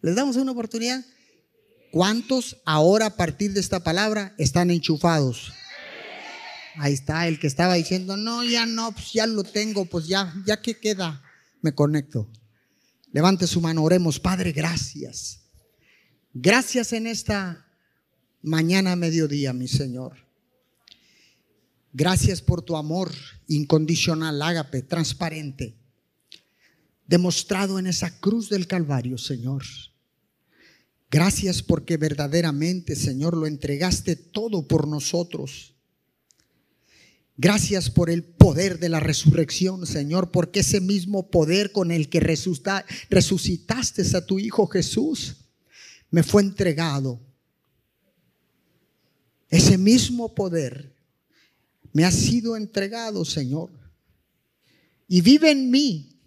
[0.00, 1.04] ¿Les damos una oportunidad?
[1.90, 5.52] ¿Cuántos ahora a partir de esta palabra están enchufados?
[6.76, 10.34] Ahí está, el que estaba diciendo, no, ya no, pues ya lo tengo, pues ya,
[10.44, 11.22] ya que queda,
[11.62, 12.28] me conecto.
[13.12, 15.42] Levante su mano, oremos, Padre, gracias.
[16.32, 17.64] Gracias en esta
[18.42, 20.23] mañana, mediodía, mi Señor.
[21.96, 23.12] Gracias por tu amor
[23.46, 25.76] incondicional, ágape, transparente,
[27.06, 29.62] demostrado en esa cruz del Calvario, Señor.
[31.08, 35.76] Gracias porque verdaderamente, Señor, lo entregaste todo por nosotros.
[37.36, 42.18] Gracias por el poder de la resurrección, Señor, porque ese mismo poder con el que
[42.18, 45.36] resucitaste a tu Hijo Jesús
[46.10, 47.20] me fue entregado.
[49.48, 50.93] Ese mismo poder
[51.94, 53.70] me ha sido entregado, Señor,
[55.08, 56.20] y vive en mí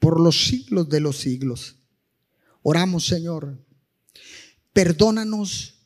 [0.00, 1.76] por los siglos de los siglos.
[2.62, 3.64] Oramos, Señor,
[4.74, 5.76] Perdónanos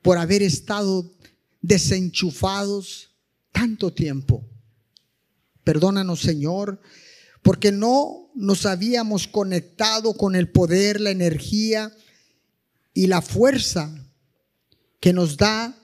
[0.00, 1.12] por haber estado
[1.60, 3.10] desenchufados
[3.52, 4.42] tanto tiempo.
[5.62, 6.80] Perdónanos, Señor,
[7.42, 11.94] porque no nos habíamos conectado con el poder, la energía
[12.94, 13.94] y la fuerza
[14.98, 15.76] que nos da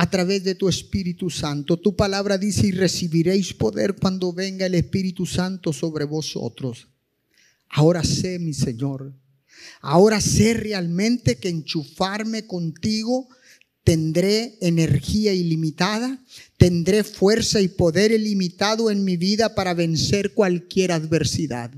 [0.00, 1.76] a través de tu Espíritu Santo.
[1.76, 6.88] Tu palabra dice, y recibiréis poder cuando venga el Espíritu Santo sobre vosotros.
[7.68, 9.12] Ahora sé, mi Señor,
[9.82, 13.28] Ahora sé realmente que enchufarme contigo
[13.84, 16.18] tendré energía ilimitada,
[16.56, 21.72] tendré fuerza y poder ilimitado en mi vida para vencer cualquier adversidad,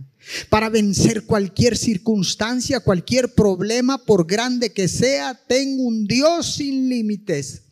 [0.48, 5.40] para vencer cualquier circunstancia, cualquier problema, por grande que sea.
[5.48, 7.62] Tengo un Dios sin límites,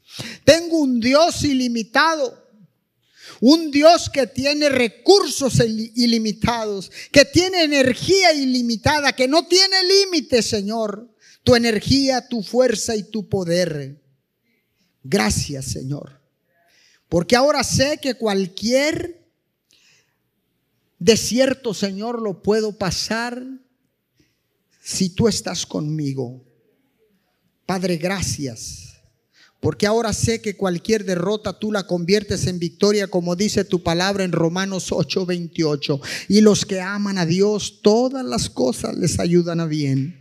[0.45, 2.39] tengo un Dios ilimitado.
[3.41, 5.61] Un Dios que tiene recursos
[5.95, 11.09] ilimitados, que tiene energía ilimitada, que no tiene límites, Señor.
[11.43, 13.99] Tu energía, tu fuerza y tu poder.
[15.03, 16.21] Gracias, Señor.
[17.09, 19.27] Porque ahora sé que cualquier
[20.99, 23.43] desierto, Señor, lo puedo pasar
[24.83, 26.45] si tú estás conmigo.
[27.67, 28.90] Padre, gracias.
[29.61, 34.25] Porque ahora sé que cualquier derrota tú la conviertes en victoria, como dice tu palabra
[34.25, 36.01] en Romanos 8:28.
[36.29, 40.17] Y los que aman a Dios, todas las cosas les ayudan a bien.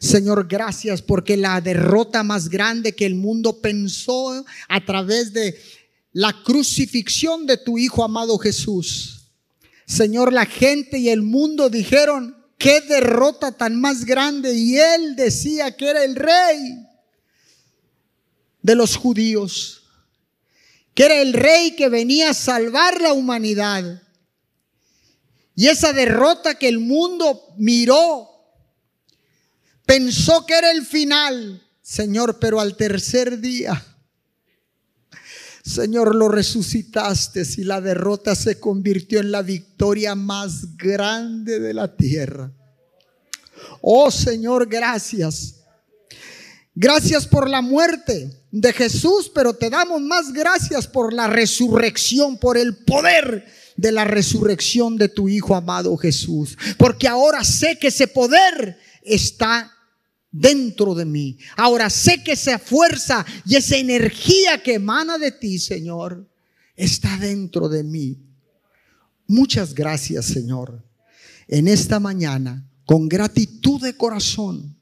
[0.00, 5.56] Señor, gracias porque la derrota más grande que el mundo pensó a través de
[6.12, 9.30] la crucifixión de tu Hijo amado Jesús.
[9.86, 14.54] Señor, la gente y el mundo dijeron, qué derrota tan más grande.
[14.54, 16.86] Y él decía que era el rey
[18.64, 19.82] de los judíos,
[20.94, 24.02] que era el rey que venía a salvar la humanidad.
[25.54, 28.26] Y esa derrota que el mundo miró,
[29.84, 33.84] pensó que era el final, Señor, pero al tercer día,
[35.62, 41.94] Señor, lo resucitaste y la derrota se convirtió en la victoria más grande de la
[41.94, 42.50] tierra.
[43.82, 45.63] Oh Señor, gracias.
[46.74, 52.56] Gracias por la muerte de Jesús, pero te damos más gracias por la resurrección, por
[52.58, 53.46] el poder
[53.76, 56.58] de la resurrección de tu Hijo amado Jesús.
[56.76, 59.72] Porque ahora sé que ese poder está
[60.32, 61.38] dentro de mí.
[61.56, 66.28] Ahora sé que esa fuerza y esa energía que emana de ti, Señor,
[66.74, 68.18] está dentro de mí.
[69.28, 70.84] Muchas gracias, Señor.
[71.46, 74.73] En esta mañana, con gratitud de corazón,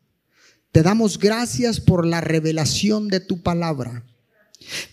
[0.73, 4.05] te damos gracias por la revelación de tu palabra.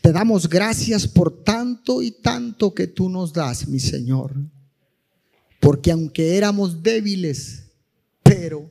[0.01, 4.35] Te damos gracias por tanto y tanto que tú nos das, mi Señor.
[5.61, 7.63] Porque aunque éramos débiles,
[8.23, 8.69] pero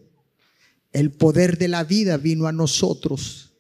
[0.93, 3.53] el poder de la vida vino a nosotros.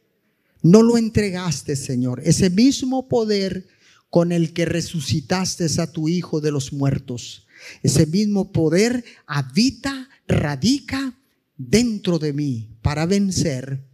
[0.62, 2.20] No lo entregaste, Señor.
[2.24, 3.66] Ese mismo poder
[4.10, 7.46] con el que resucitaste a tu Hijo de los muertos.
[7.82, 11.18] Ese mismo poder habita, radica
[11.58, 13.84] dentro de mí para vencer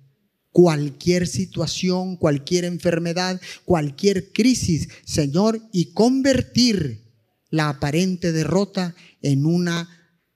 [0.53, 7.03] cualquier situación, cualquier enfermedad, cualquier crisis, Señor, y convertir
[7.51, 9.89] la aparente derrota en una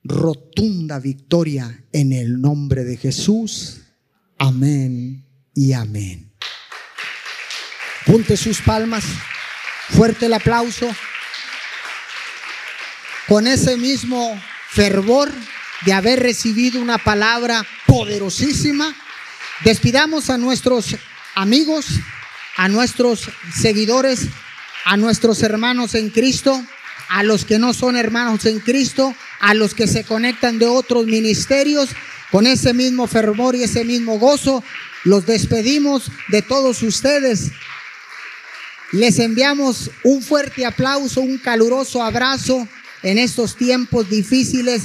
[0.03, 3.83] rotunda victoria en el nombre de Jesús.
[4.39, 5.25] Amén
[5.55, 6.33] y amén.
[8.07, 9.05] Punte sus palmas,
[9.91, 10.89] fuerte el aplauso.
[13.29, 15.31] Con ese mismo fervor
[15.85, 18.95] de haber recibido una palabra poderosísima.
[19.65, 20.97] Despidamos a nuestros
[21.35, 21.87] amigos,
[22.57, 24.27] a nuestros seguidores,
[24.85, 26.63] a nuestros hermanos en Cristo,
[27.09, 31.07] a los que no son hermanos en Cristo, a los que se conectan de otros
[31.07, 31.91] ministerios,
[32.31, 34.63] con ese mismo fervor y ese mismo gozo,
[35.05, 37.53] los despedimos de todos ustedes.
[38.93, 42.69] Les enviamos un fuerte aplauso, un caluroso abrazo
[43.03, 44.83] en estos tiempos difíciles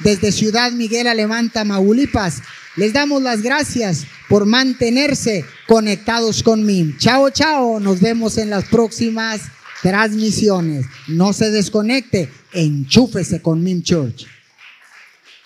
[0.00, 2.42] desde Ciudad Miguel Alemán, Tamaulipas.
[2.76, 6.98] Les damos las gracias por mantenerse conectados con MIM.
[6.98, 7.80] Chao, chao.
[7.80, 9.40] Nos vemos en las próximas
[9.82, 10.86] transmisiones.
[11.08, 14.26] No se desconecte, enchúfese con MIM Church.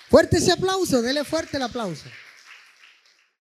[0.08, 2.04] Fuerte ese aplauso, dele fuerte el aplauso.